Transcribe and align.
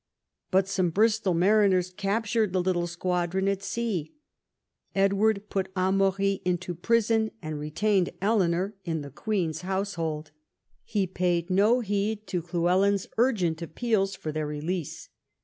But 0.49 0.67
some 0.67 0.89
Bristol 0.89 1.35
mariners 1.35 1.93
captured 1.95 2.53
the 2.53 2.61
little 2.63 2.87
squadron 2.87 3.47
at 3.47 3.61
sea. 3.61 4.15
Edward 4.95 5.47
put 5.51 5.71
Amaury 5.75 6.41
into 6.43 6.73
prison 6.73 7.29
and 7.39 7.59
retained 7.59 8.09
Eleanor 8.19 8.73
in 8.83 9.01
the 9.01 9.11
queen's 9.11 9.61
household. 9.61 10.31
He 10.83 11.05
paid 11.05 11.51
no 11.51 11.81
heed 11.81 12.25
to 12.29 12.41
Llywelyn's 12.41 13.09
urgent 13.19 13.61
appeals 13.61 14.15
for 14.15 14.31
their 14.31 14.47
release. 14.47 15.09